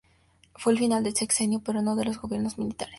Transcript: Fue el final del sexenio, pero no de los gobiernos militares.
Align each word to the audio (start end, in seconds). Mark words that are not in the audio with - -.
Fue 0.55 0.73
el 0.73 0.79
final 0.79 1.03
del 1.03 1.13
sexenio, 1.15 1.61
pero 1.63 1.83
no 1.83 1.95
de 1.95 2.05
los 2.05 2.19
gobiernos 2.19 2.57
militares. 2.57 2.89